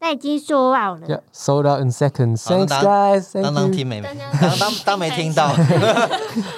[0.00, 1.06] 那已经说好了。
[1.06, 1.20] Yeah.
[1.32, 2.50] Sold out in seconds.
[2.50, 3.32] Oh, Thanks, guys.
[3.34, 3.72] 当 Thank 当 you.
[3.72, 4.00] 听没？
[4.00, 5.54] 当当当没听到。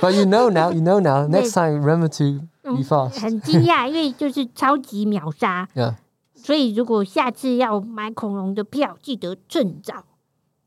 [0.00, 0.72] But you know now.
[0.72, 1.26] You know now.
[1.26, 3.20] Next time, remember to be 嗯 fast.
[3.20, 5.96] 很惊讶，因为就是超级秒杀，Yeah.
[6.36, 10.04] 所以如果下次要买恐龙的票，记得趁早。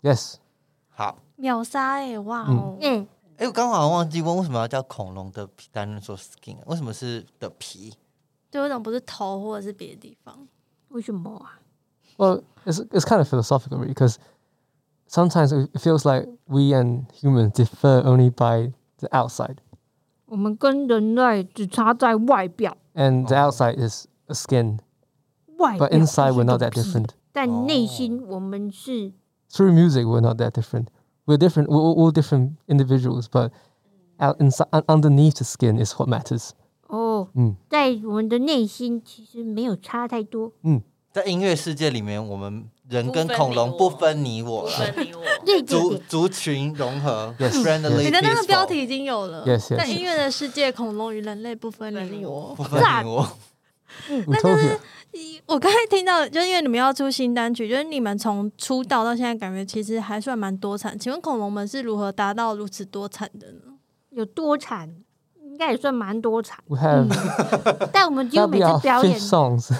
[0.01, 0.35] Yes.
[0.89, 2.77] 好，秒杀哎，哇哦！
[2.81, 7.94] 嗯，哎，我刚好像忘记问为什么要叫恐龙的皮 dinosaur skin，为什么是的皮？
[8.50, 10.46] 就有种不是头或者是别的地方。
[10.88, 11.60] 为什么啊？
[12.18, 14.16] Well, it's it's kind of philosophical, really, because
[15.08, 19.56] sometimes it it feels like we and humans differ only by the outside,
[20.26, 24.80] 我们跟人类只差在外表， and the outside is a skin,
[25.56, 27.08] 外表 but inside 是 we're 个 not that 皮 different.
[27.32, 29.12] 但内心我们是
[29.50, 30.88] Through music, we're not that different.
[31.25, 31.69] We're different.
[31.69, 33.51] We're all different individuals, but
[34.19, 36.51] out inside, un- underneath the skin is what matters.
[36.87, 40.51] 哦，嗯在我们的内心其实没有差太多。
[40.63, 45.21] 嗯在音乐世界里面，我们人跟恐龙不分你我不了，分你我。
[45.45, 49.45] 对对族，族群融合 Yes.，friendly 你的那个标题已经有了。
[49.45, 49.77] Yes, yes.
[49.77, 52.63] 在音乐的世界，恐龙与人类不分你我不。
[52.63, 53.25] 分你我。
[54.09, 54.77] Utopia.
[55.45, 60.97] 我刚才听到，就是因为你们要出新单曲，就是你们从出道到现在，感觉其实还算蛮多产。
[60.99, 63.75] 请问恐龙们是如何达到如此多产的呢？
[64.09, 64.93] 有多产，
[65.41, 66.59] 应该也算蛮多产。
[66.67, 67.07] We have
[67.93, 69.73] 但我们几乎每次表演 fifth songs.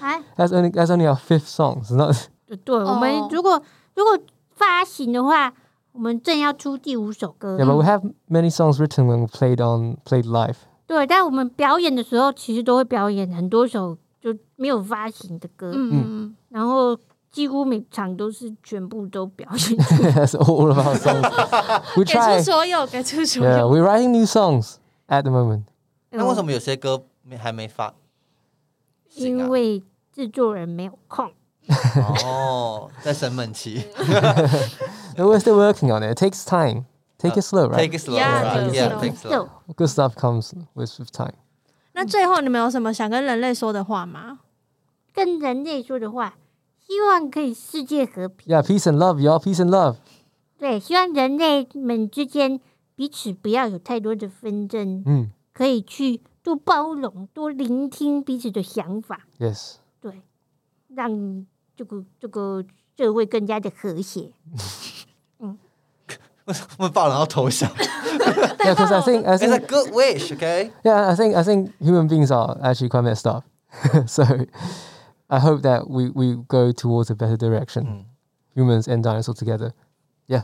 [0.00, 1.94] 啊，that's only that's only our fifth songs.
[1.94, 2.16] Not
[2.64, 3.62] 对，我们哦如果
[3.94, 4.18] 如果
[4.50, 5.52] 发行的话，
[5.92, 10.56] 我们正要出第五首歌 yeah, but we have many songs written when we played on played live.
[10.86, 16.96] 对，但我们表演的时候，其实都会表演很多首就没有发行的歌，嗯嗯然后
[17.32, 19.58] 几乎每场都是全部都表演。
[20.14, 21.22] That's all of our songs.
[21.96, 22.42] We 给 try.
[22.42, 23.68] 所有，给出所 Yeah, 有。
[23.70, 24.76] we're writing new songs
[25.08, 25.64] at the moment.
[26.10, 27.94] 那为什么有些歌没还没发？
[29.08, 29.82] 行啊因为
[30.12, 31.30] 制作人没有空。
[32.24, 33.82] 哦，在生闷气
[35.16, 36.16] we're still working on it.
[36.16, 36.84] It takes time.
[37.18, 37.78] Take it slow, right?
[37.90, 39.00] take it Yeah, slow.
[39.00, 39.48] take it slow。
[39.74, 41.34] Good stuff comes with, with time.
[41.92, 44.40] 那最后你们有什么想跟人类说的话吗？
[45.14, 46.36] 跟人类说的话，
[46.78, 48.54] 希望可以世界和平。
[48.54, 49.42] Yeah, peace and love, y'all.
[49.42, 49.96] Peace and love.
[50.58, 52.60] 对，希望人类们之间
[52.94, 59.76] 彼此不要有太多的纷争，Mm, 可以去多包容、多聆听彼此的想法，yes.
[60.00, 60.22] 对，
[60.88, 62.64] 让这个这个
[62.96, 64.32] 社会更加的和谐。
[66.45, 67.69] 我 们报人要投降
[68.59, 70.71] Yeah, because I think I ，It's a think good wish, OK？
[70.83, 73.43] yeah, I think I think human beings are actually quite messed up.
[74.07, 74.23] so
[75.27, 77.85] I hope that we, we go towards a better direction.
[77.85, 78.05] 嗯，
[78.55, 79.71] Humans and dinosaurs together.
[80.27, 80.43] Yeah.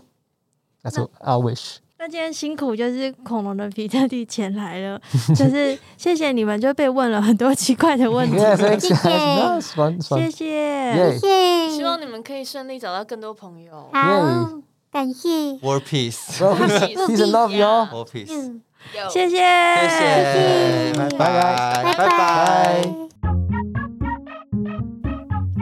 [0.83, 1.79] That's what our wish.
[1.99, 5.01] 那今天辛苦就是恐龙的皮特地前来了，
[5.35, 9.01] 就是谢谢你们，就被问了很多奇怪的问题， Yeah, thanks 谢 guys.
[9.01, 9.99] 谢 No, it's fun.
[9.99, 10.31] It's 谢 fun.
[10.31, 10.93] 谢。
[10.95, 11.19] Yay.
[11.19, 13.89] 谢谢，希望你们可以顺利找到更多朋友。
[13.91, 14.61] 好，
[14.92, 15.28] 感谢。
[15.62, 16.36] War Peace。
[16.36, 17.88] Season Love y'all.。
[17.88, 18.60] War Peace。
[19.08, 22.84] 谢谢，谢谢，拜拜，拜拜。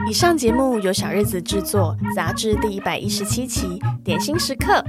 [0.09, 4.83] 以上节目由小日子制作，杂志第一百一十七期，点心时刻。